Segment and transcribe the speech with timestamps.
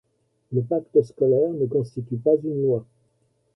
[0.51, 2.87] Le Pacte scolaire ne constitue pas une loi.